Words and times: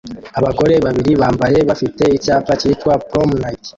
Abagore 0.39 0.73
babiri 0.85 1.11
bambaye 1.21 1.59
bafite 1.69 2.03
icyapa 2.17 2.51
cyitwa 2.59 2.91
"prom 3.09 3.29
night" 3.41 3.63